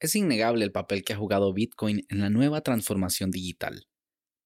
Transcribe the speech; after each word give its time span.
Es 0.00 0.14
innegable 0.14 0.64
el 0.64 0.70
papel 0.70 1.02
que 1.02 1.12
ha 1.12 1.16
jugado 1.16 1.52
Bitcoin 1.52 2.06
en 2.08 2.20
la 2.20 2.30
nueva 2.30 2.60
transformación 2.60 3.32
digital. 3.32 3.88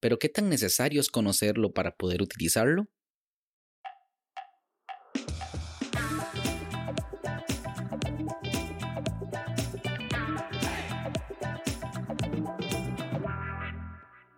Pero 0.01 0.19
¿qué 0.19 0.31
tan 0.31 0.49
necesario 0.49 0.99
es 0.99 1.11
conocerlo 1.11 1.75
para 1.75 1.95
poder 1.95 2.23
utilizarlo? 2.23 2.89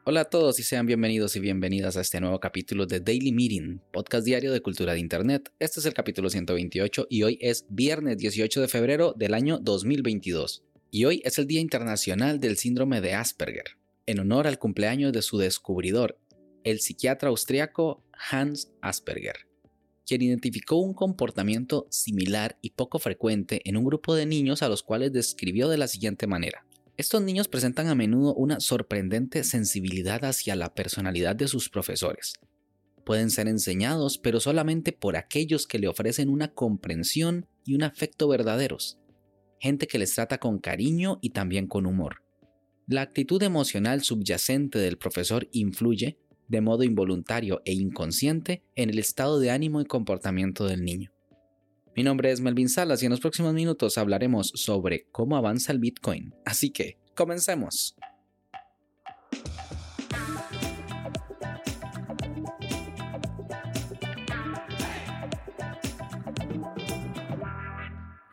Hola 0.07 0.23
a 0.23 0.25
todos 0.25 0.59
y 0.59 0.65
sean 0.65 0.85
bienvenidos 0.85 1.37
y 1.37 1.41
bienvenidas 1.41 1.97
a 1.97 2.01
este 2.01 2.21
nuevo 2.21 2.41
capítulo 2.41 2.87
de 2.87 2.99
Daily 2.99 3.31
Meeting, 3.31 3.81
podcast 3.93 4.27
diario 4.27 4.53
de 4.53 4.61
cultura 4.61 4.95
de 4.95 4.99
Internet. 4.99 5.53
Este 5.61 5.79
es 5.79 5.87
el 5.87 5.95
capítulo 5.95 6.29
128 6.29 7.07
y 7.09 7.23
hoy 7.23 7.39
es 7.41 7.67
viernes 7.69 8.19
18 8.19 8.63
de 8.63 8.69
febrero 8.69 9.15
del 9.17 9.33
año 9.33 9.61
2022. 9.61 10.64
Y 10.97 11.07
hoy 11.07 11.23
es 11.25 11.41
el 11.41 11.49
Día 11.49 11.61
Internacional 11.61 12.39
del 12.39 12.57
Síndrome 12.57 13.01
de 13.01 13.15
Asperger, 13.15 13.77
en 14.07 14.21
honor 14.21 14.47
al 14.47 14.61
cumpleaños 14.61 15.13
de 15.13 15.23
su 15.23 15.39
descubridor, 15.39 16.21
el 16.63 16.79
psiquiatra 16.79 17.31
austriaco 17.31 18.05
Hans 18.31 18.71
Asperger, 18.81 19.49
quien 20.07 20.23
identificó 20.23 20.77
un 20.77 20.95
comportamiento 20.95 21.89
similar 21.91 22.59
y 22.63 22.71
poco 22.71 23.01
frecuente 23.01 23.61
en 23.65 23.77
un 23.77 23.85
grupo 23.85 24.15
de 24.15 24.25
niños 24.25 24.63
a 24.63 24.69
los 24.69 24.85
cuales 24.85 25.13
describió 25.13 25.69
de 25.69 25.79
la 25.79 25.89
siguiente 25.89 26.29
manera. 26.29 26.65
Estos 26.97 27.21
niños 27.23 27.49
presentan 27.49 27.89
a 27.89 27.97
menudo 27.97 28.33
una 28.33 28.61
sorprendente 28.61 29.43
sensibilidad 29.43 30.25
hacia 30.25 30.55
la 30.55 30.75
personalidad 30.75 31.35
de 31.35 31.49
sus 31.49 31.71
profesores. 31.71 32.35
Pueden 33.05 33.31
ser 33.31 33.49
enseñados, 33.49 34.17
pero 34.17 34.39
solamente 34.39 34.93
por 34.93 35.17
aquellos 35.17 35.67
que 35.67 35.81
le 35.81 35.89
ofrecen 35.89 36.29
una 36.29 36.53
comprensión 36.53 37.49
y 37.65 37.75
un 37.75 37.83
afecto 37.83 38.29
verdaderos. 38.29 39.01
Gente 39.65 39.87
que 39.87 39.97
les 39.97 40.15
trata 40.15 40.37
con 40.37 40.59
cariño 40.59 41.19
y 41.23 41.31
también 41.31 41.69
con 41.69 41.87
humor. 41.87 42.23
La 42.87 43.01
actitud 43.01 43.43
emocional 43.43 44.03
subyacente 44.03 44.79
del 44.79 44.99
profesor 44.99 45.49
influye, 45.53 46.19
de 46.49 46.61
modo 46.61 46.83
involuntario 46.83 47.63
e 47.65 47.73
inconsciente, 47.73 48.63
en 48.77 48.91
el 48.91 48.99
estado 48.99 49.41
de 49.41 49.51
ánimo 49.51 49.81
y 49.81 49.87
comportamiento 49.87 50.67
del 50.67 50.85
niño. 50.85 51.13
Mi 51.97 52.03
nombre 52.03 52.31
es 52.31 52.43
Melvin 52.43 52.69
Salas 52.69 53.03
y 53.03 53.07
en 53.07 53.13
los 53.13 53.21
próximos 53.21 53.55
minutos 53.55 53.97
hablaremos 53.97 54.53
sobre 54.55 55.07
cómo 55.11 55.35
avanza 55.35 55.73
el 55.73 55.79
Bitcoin. 55.79 56.35
Así 56.45 56.69
que, 56.69 56.99
comencemos. 57.17 57.97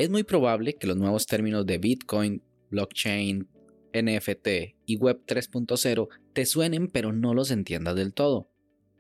Es 0.02 0.10
muy 0.10 0.24
probable 0.24 0.74
que 0.74 0.88
los 0.88 0.98
nuevos 0.98 1.28
términos 1.28 1.64
de 1.68 1.78
Bitcoin, 1.78 2.42
blockchain, 2.72 3.48
NFT 3.94 4.48
y 4.88 4.98
Web 4.98 5.22
3.0 5.28 6.08
te 6.34 6.48
suenen 6.48 6.88
pero 6.88 7.14
no 7.14 7.36
los 7.36 7.52
entiendas 7.52 7.96
del 7.96 8.12
todo. 8.12 8.50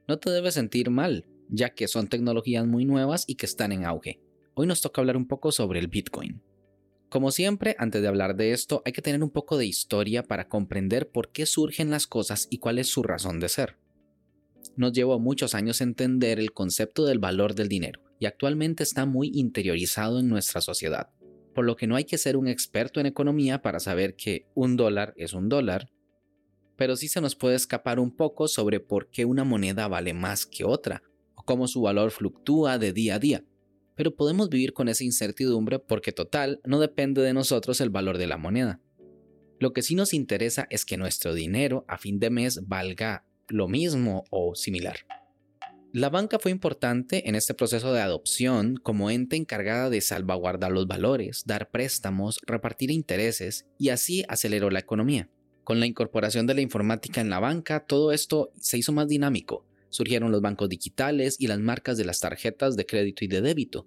No 0.07 0.19
te 0.19 0.29
debes 0.29 0.53
sentir 0.53 0.91
mal, 0.91 1.25
ya 1.49 1.71
que 1.71 1.87
son 1.87 2.05
tecnologías 2.05 2.67
muy 2.67 2.85
nuevas 2.85 3.23
y 3.25 3.33
que 3.33 3.47
están 3.47 3.71
en 3.71 3.83
auge 3.83 4.21
hoy 4.53 4.67
nos 4.67 4.81
toca 4.81 5.01
hablar 5.01 5.17
un 5.17 5.27
poco 5.27 5.51
sobre 5.51 5.79
el 5.79 5.87
Bitcoin. 5.87 6.43
Como 7.09 7.31
siempre, 7.31 7.75
antes 7.79 8.03
de 8.03 8.07
hablar 8.07 8.35
de 8.35 8.51
esto, 8.51 8.83
hay 8.85 8.91
que 8.91 9.01
tener 9.01 9.23
un 9.23 9.31
poco 9.31 9.57
de 9.57 9.65
historia 9.65 10.21
para 10.21 10.49
comprender 10.49 11.09
por 11.09 11.31
qué 11.31 11.47
surgen 11.47 11.89
las 11.89 12.05
cosas 12.05 12.47
y 12.51 12.59
cuál 12.59 12.77
es 12.77 12.89
su 12.89 13.01
razón 13.01 13.39
de 13.39 13.49
ser. 13.49 13.79
Nos 14.75 14.93
llevó 14.93 15.17
muchos 15.17 15.55
años 15.55 15.81
entender 15.81 16.39
el 16.39 16.51
concepto 16.51 17.05
del 17.05 17.17
valor 17.17 17.55
del 17.55 17.69
dinero 17.69 18.10
y 18.21 18.25
actualmente 18.27 18.83
está 18.83 19.05
muy 19.05 19.31
interiorizado 19.33 20.19
en 20.19 20.29
nuestra 20.29 20.61
sociedad, 20.61 21.09
por 21.53 21.65
lo 21.65 21.75
que 21.75 21.87
no 21.87 21.97
hay 21.97 22.05
que 22.05 22.17
ser 22.17 22.37
un 22.37 22.47
experto 22.47 23.01
en 23.01 23.07
economía 23.07 23.61
para 23.61 23.81
saber 23.81 24.15
que 24.15 24.47
un 24.55 24.77
dólar 24.77 25.13
es 25.17 25.33
un 25.33 25.49
dólar, 25.49 25.91
pero 26.77 26.95
sí 26.95 27.09
se 27.09 27.19
nos 27.19 27.35
puede 27.35 27.55
escapar 27.55 27.99
un 27.99 28.15
poco 28.15 28.47
sobre 28.47 28.79
por 28.79 29.09
qué 29.09 29.25
una 29.25 29.43
moneda 29.43 29.89
vale 29.89 30.13
más 30.13 30.45
que 30.45 30.63
otra 30.63 31.03
o 31.35 31.43
cómo 31.43 31.67
su 31.67 31.81
valor 31.81 32.11
fluctúa 32.11 32.77
de 32.77 32.93
día 32.93 33.15
a 33.15 33.19
día 33.19 33.43
pero 34.01 34.15
podemos 34.15 34.49
vivir 34.49 34.73
con 34.73 34.87
esa 34.87 35.03
incertidumbre 35.03 35.77
porque 35.77 36.11
total 36.11 36.59
no 36.65 36.79
depende 36.79 37.21
de 37.21 37.33
nosotros 37.33 37.81
el 37.81 37.91
valor 37.91 38.17
de 38.17 38.25
la 38.25 38.37
moneda. 38.37 38.79
Lo 39.59 39.73
que 39.73 39.83
sí 39.83 39.93
nos 39.93 40.15
interesa 40.15 40.65
es 40.71 40.85
que 40.85 40.97
nuestro 40.97 41.35
dinero 41.35 41.85
a 41.87 41.99
fin 41.99 42.19
de 42.19 42.31
mes 42.31 42.67
valga 42.67 43.25
lo 43.47 43.67
mismo 43.67 44.23
o 44.31 44.55
similar. 44.55 44.97
La 45.93 46.09
banca 46.09 46.39
fue 46.39 46.51
importante 46.51 47.27
en 47.27 47.35
este 47.35 47.53
proceso 47.53 47.93
de 47.93 48.01
adopción 48.01 48.77
como 48.77 49.09
ente 49.09 49.35
encargada 49.35 49.89
de 49.89 50.01
salvaguardar 50.01 50.71
los 50.71 50.87
valores, 50.87 51.43
dar 51.45 51.69
préstamos, 51.69 52.39
repartir 52.45 52.91
intereses 52.91 53.65
y 53.77 53.89
así 53.89 54.23
aceleró 54.29 54.69
la 54.69 54.79
economía. 54.79 55.29
Con 55.63 55.79
la 55.79 55.85
incorporación 55.85 56.47
de 56.47 56.53
la 56.55 56.61
informática 56.61 57.21
en 57.21 57.29
la 57.29 57.39
banca, 57.39 57.85
todo 57.85 58.11
esto 58.11 58.51
se 58.59 58.77
hizo 58.77 58.93
más 58.93 59.07
dinámico 59.07 59.65
surgieron 59.91 60.31
los 60.31 60.41
bancos 60.41 60.69
digitales 60.69 61.35
y 61.37 61.47
las 61.47 61.59
marcas 61.59 61.97
de 61.97 62.05
las 62.05 62.19
tarjetas 62.19 62.75
de 62.75 62.85
crédito 62.85 63.23
y 63.23 63.27
de 63.27 63.41
débito. 63.41 63.85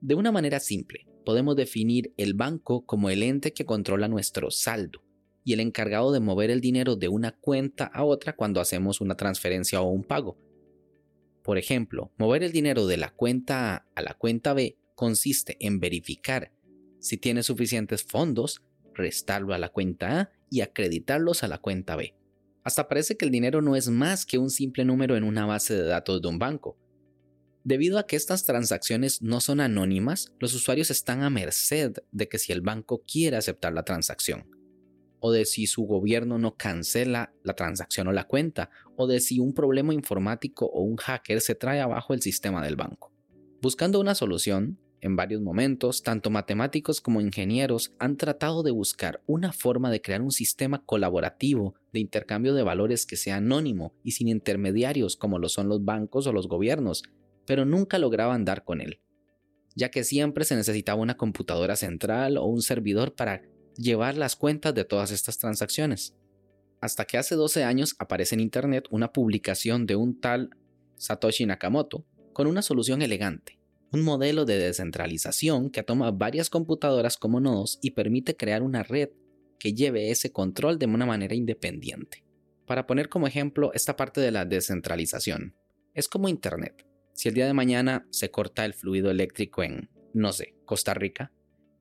De 0.00 0.14
una 0.14 0.30
manera 0.30 0.60
simple, 0.60 1.06
podemos 1.24 1.56
definir 1.56 2.12
el 2.16 2.34
banco 2.34 2.84
como 2.86 3.10
el 3.10 3.22
ente 3.22 3.52
que 3.52 3.64
controla 3.64 4.08
nuestro 4.08 4.50
saldo 4.50 5.02
y 5.44 5.54
el 5.54 5.60
encargado 5.60 6.12
de 6.12 6.20
mover 6.20 6.50
el 6.50 6.60
dinero 6.60 6.94
de 6.94 7.08
una 7.08 7.32
cuenta 7.32 7.86
a 7.86 8.04
otra 8.04 8.36
cuando 8.36 8.60
hacemos 8.60 9.00
una 9.00 9.16
transferencia 9.16 9.80
o 9.80 9.90
un 9.90 10.04
pago. 10.04 10.36
Por 11.42 11.58
ejemplo, 11.58 12.12
mover 12.18 12.42
el 12.42 12.52
dinero 12.52 12.86
de 12.86 12.96
la 12.96 13.10
cuenta 13.10 13.74
A 13.74 13.86
a 13.94 14.02
la 14.02 14.14
cuenta 14.14 14.54
B 14.54 14.76
consiste 14.94 15.56
en 15.60 15.80
verificar 15.80 16.52
si 17.02 17.16
tiene 17.16 17.42
suficientes 17.42 18.04
fondos, 18.04 18.62
restarlo 18.94 19.54
a 19.54 19.58
la 19.58 19.70
cuenta 19.70 20.20
A 20.20 20.30
y 20.48 20.60
acreditarlos 20.60 21.42
a 21.42 21.48
la 21.48 21.58
cuenta 21.58 21.96
B. 21.96 22.14
Hasta 22.62 22.86
parece 22.86 23.16
que 23.16 23.24
el 23.24 23.32
dinero 23.32 23.60
no 23.60 23.74
es 23.74 23.88
más 23.88 24.24
que 24.24 24.38
un 24.38 24.50
simple 24.50 24.84
número 24.84 25.16
en 25.16 25.24
una 25.24 25.44
base 25.44 25.74
de 25.74 25.82
datos 25.82 26.22
de 26.22 26.28
un 26.28 26.38
banco. 26.38 26.78
Debido 27.64 27.98
a 27.98 28.06
que 28.06 28.14
estas 28.14 28.44
transacciones 28.44 29.20
no 29.20 29.40
son 29.40 29.60
anónimas, 29.60 30.32
los 30.38 30.54
usuarios 30.54 30.92
están 30.92 31.24
a 31.24 31.30
merced 31.30 31.94
de 32.12 32.28
que 32.28 32.38
si 32.38 32.52
el 32.52 32.60
banco 32.60 33.02
quiere 33.04 33.36
aceptar 33.36 33.72
la 33.72 33.82
transacción, 33.82 34.48
o 35.22 35.30
de 35.30 35.44
si 35.44 35.66
su 35.68 35.84
gobierno 35.84 36.36
no 36.36 36.56
cancela 36.56 37.32
la 37.44 37.54
transacción 37.54 38.08
o 38.08 38.12
la 38.12 38.24
cuenta, 38.24 38.70
o 38.96 39.06
de 39.06 39.20
si 39.20 39.38
un 39.38 39.54
problema 39.54 39.94
informático 39.94 40.66
o 40.66 40.82
un 40.82 40.96
hacker 40.96 41.40
se 41.40 41.54
trae 41.54 41.80
abajo 41.80 42.12
el 42.12 42.20
sistema 42.20 42.62
del 42.62 42.74
banco. 42.74 43.12
Buscando 43.62 44.00
una 44.00 44.16
solución, 44.16 44.80
en 45.00 45.14
varios 45.14 45.40
momentos, 45.40 46.02
tanto 46.02 46.28
matemáticos 46.30 47.00
como 47.00 47.20
ingenieros 47.20 47.92
han 48.00 48.16
tratado 48.16 48.64
de 48.64 48.72
buscar 48.72 49.22
una 49.26 49.52
forma 49.52 49.92
de 49.92 50.02
crear 50.02 50.22
un 50.22 50.32
sistema 50.32 50.84
colaborativo 50.84 51.76
de 51.92 52.00
intercambio 52.00 52.52
de 52.52 52.64
valores 52.64 53.06
que 53.06 53.16
sea 53.16 53.36
anónimo 53.36 53.94
y 54.02 54.12
sin 54.12 54.26
intermediarios 54.26 55.16
como 55.16 55.38
lo 55.38 55.48
son 55.48 55.68
los 55.68 55.84
bancos 55.84 56.26
o 56.26 56.32
los 56.32 56.48
gobiernos, 56.48 57.04
pero 57.46 57.64
nunca 57.64 57.98
lograban 57.98 58.44
dar 58.44 58.64
con 58.64 58.80
él, 58.80 58.98
ya 59.76 59.88
que 59.92 60.02
siempre 60.02 60.44
se 60.44 60.56
necesitaba 60.56 61.00
una 61.00 61.16
computadora 61.16 61.76
central 61.76 62.38
o 62.38 62.46
un 62.46 62.62
servidor 62.62 63.14
para 63.14 63.42
llevar 63.76 64.16
las 64.16 64.36
cuentas 64.36 64.74
de 64.74 64.84
todas 64.84 65.10
estas 65.10 65.38
transacciones. 65.38 66.14
Hasta 66.80 67.04
que 67.04 67.18
hace 67.18 67.34
12 67.34 67.64
años 67.64 67.94
aparece 67.98 68.34
en 68.34 68.40
Internet 68.40 68.86
una 68.90 69.12
publicación 69.12 69.86
de 69.86 69.96
un 69.96 70.20
tal 70.20 70.50
Satoshi 70.96 71.46
Nakamoto 71.46 72.04
con 72.32 72.46
una 72.46 72.62
solución 72.62 73.02
elegante 73.02 73.62
un 73.92 74.02
modelo 74.02 74.46
de 74.46 74.58
descentralización 74.58 75.68
que 75.68 75.82
toma 75.82 76.10
varias 76.10 76.48
computadoras 76.48 77.18
como 77.18 77.40
nodos 77.40 77.78
y 77.82 77.90
permite 77.90 78.36
crear 78.36 78.62
una 78.62 78.82
red 78.82 79.10
que 79.58 79.74
lleve 79.74 80.10
ese 80.10 80.32
control 80.32 80.78
de 80.78 80.86
una 80.86 81.04
manera 81.04 81.34
independiente. 81.34 82.24
Para 82.66 82.86
poner 82.86 83.10
como 83.10 83.26
ejemplo 83.26 83.70
esta 83.74 83.94
parte 83.96 84.22
de 84.22 84.30
la 84.30 84.46
descentralización, 84.46 85.54
es 85.94 86.08
como 86.08 86.30
Internet. 86.30 86.86
Si 87.12 87.28
el 87.28 87.34
día 87.34 87.46
de 87.46 87.52
mañana 87.52 88.06
se 88.10 88.30
corta 88.30 88.64
el 88.64 88.72
fluido 88.72 89.10
eléctrico 89.10 89.62
en, 89.62 89.90
no 90.14 90.32
sé, 90.32 90.54
Costa 90.64 90.94
Rica, 90.94 91.30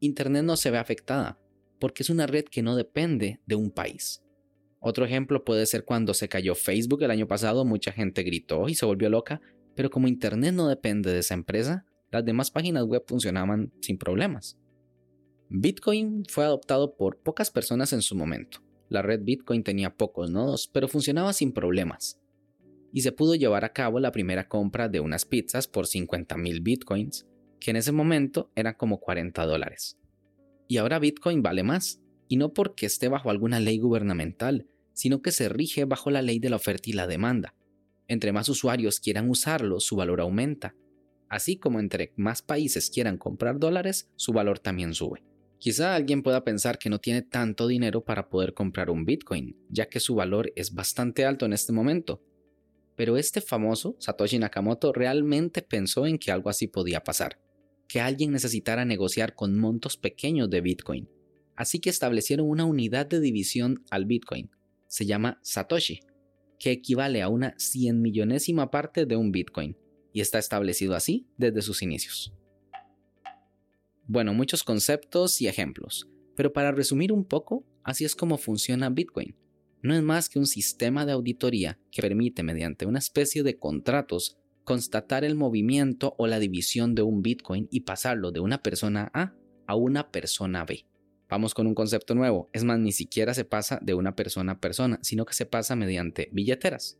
Internet 0.02 0.44
no 0.44 0.58
se 0.58 0.70
ve 0.70 0.80
afectada, 0.80 1.40
porque 1.82 2.04
es 2.04 2.12
una 2.12 2.28
red 2.28 2.46
que 2.46 2.62
no 2.62 2.76
depende 2.76 3.42
de 3.48 3.56
un 3.56 3.72
país. 3.72 4.24
Otro 4.80 5.04
ejemplo 5.04 5.44
puede 5.44 5.66
ser 5.66 5.84
cuando 5.84 6.14
se 6.14 6.30
cayó 6.30 6.54
Facebook 6.56 7.02
el 7.02 7.12
año 7.12 7.28
pasado, 7.28 7.66
mucha 7.66 7.92
gente 7.92 8.24
gritó 8.24 8.70
y 8.70 8.76
se 8.76 8.86
volvió 8.86 9.10
loca, 9.10 9.42
pero 9.76 9.90
como 9.90 10.08
Internet 10.08 10.54
no 10.54 10.68
depende 10.68 11.12
de 11.12 11.20
esa 11.20 11.34
empresa, 11.34 11.86
las 12.12 12.24
demás 12.24 12.52
páginas 12.52 12.86
web 12.86 13.04
funcionaban 13.08 13.74
sin 13.82 13.98
problemas. 13.98 14.60
Bitcoin 15.50 16.24
fue 16.30 16.46
adoptado 16.46 16.96
por 16.96 17.18
pocas 17.18 17.50
personas 17.50 17.94
en 17.94 18.02
su 18.02 18.16
momento. 18.16 18.60
La 18.88 19.02
red 19.02 19.22
Bitcoin 19.24 19.64
tenía 19.64 19.96
pocos 19.96 20.30
nodos, 20.30 20.70
pero 20.72 20.88
funcionaba 20.88 21.34
sin 21.34 21.52
problemas. 21.52 22.20
Y 22.94 23.02
se 23.02 23.12
pudo 23.12 23.36
llevar 23.36 23.66
a 23.66 23.74
cabo 23.74 24.00
la 24.00 24.12
primera 24.12 24.48
compra 24.48 24.88
de 24.88 25.00
unas 25.00 25.26
pizzas 25.26 25.68
por 25.68 25.88
50.000 25.88 26.62
bitcoins, 26.62 27.26
que 27.60 27.72
en 27.72 27.78
ese 27.78 27.92
momento 27.92 28.52
eran 28.56 28.76
como 28.76 29.00
40 29.00 29.46
dólares. 29.46 29.98
Y 30.72 30.78
ahora 30.78 31.00
Bitcoin 31.00 31.42
vale 31.42 31.64
más, 31.64 32.00
y 32.30 32.38
no 32.38 32.54
porque 32.54 32.86
esté 32.86 33.10
bajo 33.10 33.30
alguna 33.30 33.60
ley 33.60 33.78
gubernamental, 33.78 34.70
sino 34.94 35.22
que 35.22 35.34
se 35.34 35.50
rige 35.50 35.84
bajo 35.84 36.12
la 36.12 36.22
ley 36.22 36.40
de 36.40 36.50
la 36.50 36.56
oferta 36.56 36.90
y 36.90 36.94
la 36.94 37.08
demanda. 37.08 37.54
Entre 38.08 38.32
más 38.32 38.48
usuarios 38.48 39.02
quieran 39.02 39.30
usarlo, 39.30 39.82
su 39.82 39.98
valor 39.98 40.22
aumenta, 40.22 40.74
Así 41.28 41.58
como 41.58 41.82
entre 41.82 42.14
más 42.16 42.42
países 42.42 42.90
quieran 42.90 43.18
comprar 43.18 43.60
dólares, 43.60 44.10
su 44.16 44.32
valor 44.32 44.60
también 44.60 44.94
sube. 44.94 45.26
Quizá 45.58 45.94
alguien 45.94 46.24
pueda 46.24 46.46
pensar 46.46 46.80
que 46.80 46.90
no 46.90 47.00
tiene 47.00 47.22
tanto 47.22 47.68
dinero 47.68 48.06
para 48.06 48.30
poder 48.30 48.54
comprar 48.54 48.90
un 48.90 49.04
Bitcoin, 49.04 49.58
ya 49.68 49.90
que 49.90 50.00
su 50.00 50.16
valor 50.16 50.54
es 50.56 50.74
bastante 50.74 51.26
alto 51.26 51.46
en 51.46 51.52
este 51.52 51.74
momento. 51.74 52.24
Pero 52.96 53.18
este 53.18 53.42
famoso 53.42 53.98
Satoshi 54.00 54.40
Nakamoto 54.40 54.94
realmente 54.94 55.64
pensó 55.64 56.06
en 56.06 56.18
que 56.18 56.32
algo 56.32 56.50
así 56.50 56.68
podía 56.68 57.04
pasar, 57.04 57.42
que 57.92 58.00
alguien 58.00 58.32
necesitara 58.32 58.86
negociar 58.86 59.36
con 59.36 59.60
montos 59.60 59.98
pequeños 59.98 60.50
de 60.50 60.62
Bitcoin. 60.62 61.10
Así 61.58 61.80
que 61.80 61.90
establecieron 61.90 62.48
una 62.48 62.64
unidad 62.64 63.06
de 63.06 63.20
división 63.20 63.84
al 63.90 64.06
Bitcoin. 64.06 64.50
Se 64.88 65.06
llama 65.06 65.42
Satoshi, 65.44 66.00
que 66.58 66.72
equivale 66.72 67.22
a 67.22 67.28
una 67.28 67.54
cien 67.58 68.02
millonésima 68.02 68.72
parte 68.72 69.06
de 69.06 69.18
un 69.18 69.34
Bitcoin, 69.34 69.76
y 70.14 70.22
está 70.22 70.40
establecido 70.40 70.96
así 70.96 71.28
desde 71.36 71.62
sus 71.62 71.82
inicios. 71.82 72.34
Bueno, 74.08 74.34
muchos 74.34 74.64
conceptos 74.64 75.42
y 75.42 75.50
ejemplos, 75.50 76.08
pero 76.38 76.54
para 76.54 76.72
resumir 76.72 77.12
un 77.12 77.26
poco, 77.26 77.66
así 77.84 78.06
es 78.06 78.16
como 78.16 78.38
funciona 78.38 78.90
Bitcoin. 78.90 79.36
No 79.82 79.94
es 79.94 80.02
más 80.02 80.30
que 80.30 80.40
un 80.40 80.48
sistema 80.48 81.06
de 81.06 81.12
auditoría 81.12 81.78
que 81.92 82.02
permite 82.02 82.42
mediante 82.42 82.86
una 82.86 83.00
especie 83.00 83.44
de 83.44 83.60
contratos 83.60 84.38
constatar 84.64 85.24
el 85.24 85.36
movimiento 85.36 86.16
o 86.18 86.28
la 86.28 86.40
división 86.40 86.96
de 86.96 87.02
un 87.02 87.22
Bitcoin 87.22 87.68
y 87.72 87.82
pasarlo 87.82 88.32
de 88.32 88.40
una 88.40 88.62
persona 88.62 89.12
A 89.14 89.34
a 89.68 89.76
una 89.76 90.12
persona 90.12 90.66
B. 90.66 90.86
Vamos 91.30 91.54
con 91.54 91.68
un 91.68 91.76
concepto 91.76 92.14
nuevo, 92.14 92.50
es 92.52 92.64
más, 92.64 92.80
ni 92.80 92.92
siquiera 92.92 93.34
se 93.34 93.46
pasa 93.46 93.80
de 93.82 93.94
una 93.94 94.16
persona 94.16 94.54
a 94.54 94.60
persona, 94.60 95.00
sino 95.02 95.26
que 95.26 95.34
se 95.34 95.46
pasa 95.46 95.76
mediante 95.76 96.30
billeteras. 96.34 97.00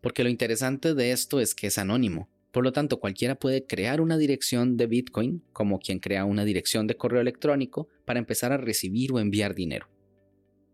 Porque 0.00 0.24
lo 0.24 0.30
interesante 0.30 0.94
de 0.94 1.12
esto 1.12 1.40
es 1.40 1.54
que 1.54 1.68
es 1.68 1.78
anónimo, 1.78 2.28
por 2.56 2.64
lo 2.64 2.72
tanto, 2.72 3.00
cualquiera 3.00 3.34
puede 3.34 3.66
crear 3.66 4.00
una 4.00 4.16
dirección 4.16 4.78
de 4.78 4.86
Bitcoin, 4.86 5.42
como 5.52 5.78
quien 5.78 5.98
crea 5.98 6.24
una 6.24 6.46
dirección 6.46 6.86
de 6.86 6.96
correo 6.96 7.20
electrónico, 7.20 7.90
para 8.06 8.18
empezar 8.18 8.50
a 8.50 8.56
recibir 8.56 9.12
o 9.12 9.18
enviar 9.18 9.54
dinero. 9.54 9.90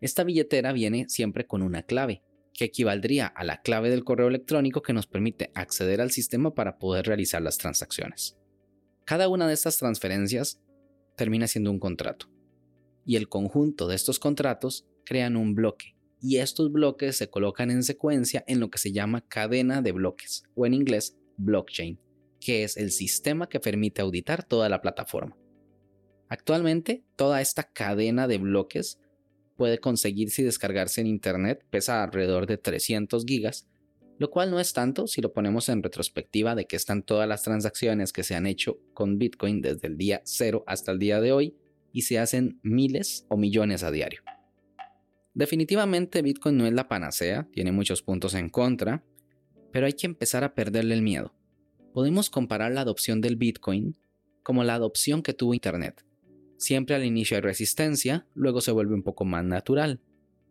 Esta 0.00 0.22
billetera 0.22 0.72
viene 0.72 1.08
siempre 1.08 1.44
con 1.44 1.60
una 1.60 1.82
clave, 1.82 2.22
que 2.52 2.64
equivaldría 2.64 3.26
a 3.26 3.44
la 3.44 3.62
clave 3.62 3.90
del 3.90 4.04
correo 4.04 4.28
electrónico 4.28 4.82
que 4.82 4.92
nos 4.92 5.06
permite 5.06 5.50
acceder 5.54 6.00
al 6.00 6.10
sistema 6.10 6.54
para 6.54 6.78
poder 6.78 7.06
realizar 7.06 7.42
las 7.42 7.58
transacciones. 7.58 8.36
Cada 9.04 9.28
una 9.28 9.48
de 9.48 9.54
estas 9.54 9.78
transferencias 9.78 10.60
termina 11.16 11.46
siendo 11.46 11.70
un 11.70 11.78
contrato, 11.78 12.26
y 13.04 13.16
el 13.16 13.28
conjunto 13.28 13.88
de 13.88 13.96
estos 13.96 14.18
contratos 14.18 14.86
crean 15.04 15.36
un 15.36 15.54
bloque, 15.54 15.96
y 16.20 16.36
estos 16.36 16.70
bloques 16.70 17.16
se 17.16 17.28
colocan 17.28 17.70
en 17.70 17.82
secuencia 17.82 18.44
en 18.46 18.60
lo 18.60 18.70
que 18.70 18.78
se 18.78 18.92
llama 18.92 19.26
cadena 19.26 19.82
de 19.82 19.92
bloques, 19.92 20.44
o 20.54 20.66
en 20.66 20.74
inglés 20.74 21.18
blockchain, 21.36 21.98
que 22.40 22.64
es 22.64 22.76
el 22.76 22.90
sistema 22.90 23.48
que 23.48 23.60
permite 23.60 24.02
auditar 24.02 24.44
toda 24.44 24.68
la 24.68 24.80
plataforma. 24.80 25.36
Actualmente, 26.28 27.04
toda 27.16 27.40
esta 27.40 27.64
cadena 27.64 28.26
de 28.26 28.38
bloques 28.38 28.98
puede 29.56 29.78
conseguirse 29.78 30.42
y 30.42 30.44
descargarse 30.44 31.00
en 31.00 31.06
Internet, 31.06 31.64
pesa 31.70 32.02
alrededor 32.02 32.46
de 32.46 32.58
300 32.58 33.24
gigas, 33.24 33.68
lo 34.18 34.30
cual 34.30 34.50
no 34.50 34.60
es 34.60 34.72
tanto 34.72 35.06
si 35.06 35.20
lo 35.20 35.32
ponemos 35.32 35.68
en 35.68 35.82
retrospectiva 35.82 36.54
de 36.54 36.66
que 36.66 36.76
están 36.76 37.02
todas 37.02 37.28
las 37.28 37.42
transacciones 37.42 38.12
que 38.12 38.22
se 38.22 38.34
han 38.34 38.46
hecho 38.46 38.78
con 38.94 39.18
Bitcoin 39.18 39.60
desde 39.60 39.88
el 39.88 39.96
día 39.96 40.22
0 40.24 40.64
hasta 40.66 40.92
el 40.92 40.98
día 40.98 41.20
de 41.20 41.32
hoy 41.32 41.56
y 41.92 42.02
se 42.02 42.18
hacen 42.18 42.60
miles 42.62 43.26
o 43.28 43.36
millones 43.36 43.82
a 43.82 43.90
diario. 43.90 44.22
Definitivamente 45.34 46.22
Bitcoin 46.22 46.56
no 46.56 46.66
es 46.66 46.72
la 46.72 46.88
panacea, 46.88 47.48
tiene 47.52 47.72
muchos 47.72 48.02
puntos 48.02 48.34
en 48.34 48.48
contra, 48.48 49.02
pero 49.72 49.86
hay 49.86 49.94
que 49.94 50.06
empezar 50.06 50.44
a 50.44 50.54
perderle 50.54 50.94
el 50.94 51.02
miedo. 51.02 51.34
Podemos 51.94 52.30
comparar 52.30 52.72
la 52.72 52.82
adopción 52.82 53.20
del 53.20 53.36
Bitcoin 53.36 53.96
como 54.42 54.62
la 54.64 54.74
adopción 54.74 55.22
que 55.22 55.32
tuvo 55.32 55.54
Internet. 55.54 56.04
Siempre 56.62 56.94
al 56.94 57.04
inicio 57.04 57.36
hay 57.36 57.40
resistencia, 57.40 58.24
luego 58.34 58.60
se 58.60 58.70
vuelve 58.70 58.94
un 58.94 59.02
poco 59.02 59.24
más 59.24 59.44
natural. 59.44 60.00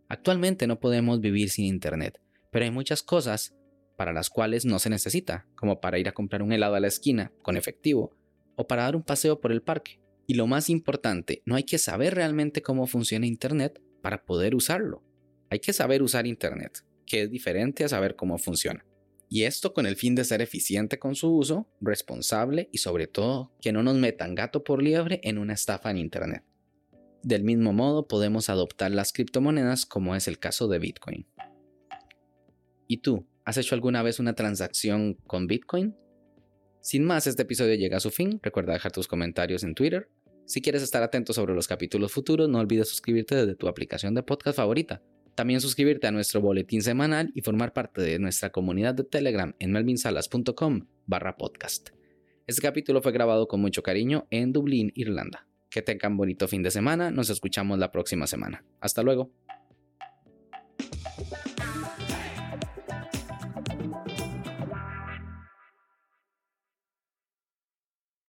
Actualmente 0.09 0.67
no 0.67 0.77
podemos 0.77 1.21
vivir 1.21 1.49
sin 1.49 1.63
Internet, 1.63 2.19
pero 2.51 2.65
hay 2.65 2.71
muchas 2.71 3.01
cosas 3.01 3.55
para 3.95 4.11
las 4.11 4.29
cuales 4.29 4.65
no 4.65 4.77
se 4.79 4.89
necesita, 4.89 5.47
como 5.55 5.79
para 5.79 5.99
ir 5.99 6.09
a 6.09 6.11
comprar 6.11 6.43
un 6.43 6.51
helado 6.51 6.75
a 6.75 6.81
la 6.81 6.89
esquina 6.89 7.31
con 7.41 7.55
efectivo 7.55 8.13
o 8.57 8.67
para 8.67 8.83
dar 8.83 8.97
un 8.97 9.03
paseo 9.03 9.39
por 9.39 9.53
el 9.53 9.61
parque. 9.61 10.01
Y 10.27 10.33
lo 10.33 10.47
más 10.47 10.69
importante, 10.69 11.43
no 11.45 11.55
hay 11.55 11.63
que 11.63 11.77
saber 11.77 12.13
realmente 12.13 12.61
cómo 12.61 12.87
funciona 12.87 13.25
Internet 13.25 13.81
para 14.01 14.25
poder 14.25 14.53
usarlo. 14.53 15.05
Hay 15.49 15.59
que 15.59 15.71
saber 15.71 16.03
usar 16.03 16.27
Internet, 16.27 16.83
que 17.05 17.21
es 17.21 17.31
diferente 17.31 17.85
a 17.85 17.87
saber 17.87 18.17
cómo 18.17 18.37
funciona 18.37 18.85
y 19.33 19.45
esto 19.45 19.73
con 19.73 19.85
el 19.85 19.95
fin 19.95 20.13
de 20.13 20.25
ser 20.25 20.41
eficiente 20.41 20.99
con 20.99 21.15
su 21.15 21.33
uso, 21.33 21.65
responsable 21.79 22.67
y 22.73 22.79
sobre 22.79 23.07
todo 23.07 23.53
que 23.61 23.71
no 23.71 23.81
nos 23.81 23.95
metan 23.95 24.35
gato 24.35 24.65
por 24.65 24.83
liebre 24.83 25.21
en 25.23 25.37
una 25.37 25.53
estafa 25.53 25.89
en 25.89 25.99
Internet. 25.99 26.43
Del 27.23 27.45
mismo 27.45 27.71
modo 27.71 28.09
podemos 28.09 28.49
adoptar 28.49 28.91
las 28.91 29.13
criptomonedas 29.13 29.85
como 29.85 30.17
es 30.17 30.27
el 30.27 30.37
caso 30.37 30.67
de 30.67 30.79
Bitcoin. 30.79 31.25
¿Y 32.87 32.97
tú, 32.97 33.25
has 33.45 33.55
hecho 33.55 33.73
alguna 33.73 34.03
vez 34.03 34.19
una 34.19 34.35
transacción 34.35 35.13
con 35.25 35.47
Bitcoin? 35.47 35.95
Sin 36.81 37.05
más, 37.05 37.25
este 37.25 37.43
episodio 37.43 37.75
llega 37.75 37.97
a 37.97 38.01
su 38.01 38.11
fin. 38.11 38.37
Recuerda 38.43 38.73
dejar 38.73 38.91
tus 38.91 39.07
comentarios 39.07 39.63
en 39.63 39.75
Twitter. 39.75 40.09
Si 40.45 40.61
quieres 40.61 40.83
estar 40.83 41.03
atento 41.03 41.31
sobre 41.31 41.55
los 41.55 41.69
capítulos 41.69 42.11
futuros, 42.11 42.49
no 42.49 42.59
olvides 42.59 42.89
suscribirte 42.89 43.35
desde 43.35 43.55
tu 43.55 43.69
aplicación 43.69 44.13
de 44.13 44.23
podcast 44.23 44.57
favorita. 44.57 45.01
También 45.41 45.59
suscribirte 45.59 46.05
a 46.05 46.11
nuestro 46.11 46.39
boletín 46.39 46.83
semanal 46.83 47.31
y 47.33 47.41
formar 47.41 47.73
parte 47.73 47.99
de 47.99 48.19
nuestra 48.19 48.51
comunidad 48.51 48.93
de 48.93 49.03
Telegram 49.03 49.55
en 49.57 49.71
melvinsalas.com 49.71 50.85
barra 51.07 51.35
podcast. 51.35 51.89
Este 52.45 52.61
capítulo 52.61 53.01
fue 53.01 53.11
grabado 53.11 53.47
con 53.47 53.59
mucho 53.59 53.81
cariño 53.81 54.27
en 54.29 54.53
Dublín, 54.53 54.91
Irlanda. 54.93 55.47
Que 55.71 55.81
tengan 55.81 56.15
bonito 56.15 56.47
fin 56.47 56.61
de 56.61 56.69
semana, 56.69 57.09
nos 57.09 57.31
escuchamos 57.31 57.79
la 57.79 57.91
próxima 57.91 58.27
semana. 58.27 58.63
Hasta 58.81 59.01
luego. 59.01 59.31